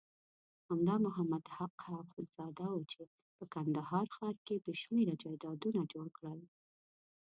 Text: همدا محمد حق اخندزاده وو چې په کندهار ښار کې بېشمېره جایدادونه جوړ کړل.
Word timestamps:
همدا 0.67 0.95
محمد 1.05 1.43
حق 1.55 1.79
اخندزاده 2.01 2.65
وو 2.69 2.87
چې 2.91 3.01
په 3.37 3.43
کندهار 3.53 4.05
ښار 4.15 4.35
کې 4.45 4.55
بېشمېره 4.65 5.13
جایدادونه 5.23 5.81
جوړ 5.93 6.07
کړل. 6.17 6.39